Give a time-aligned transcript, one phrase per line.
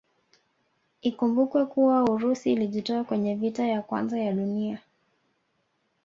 [1.01, 4.79] Ikumbukwe kuwa Urusi ilijitoa kwenye vita ya kwanza ya dunia